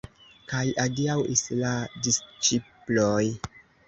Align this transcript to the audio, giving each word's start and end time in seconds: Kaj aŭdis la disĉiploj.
Kaj 0.51 0.61
aŭdis 0.83 1.43
la 1.59 1.73
disĉiploj. 2.07 3.21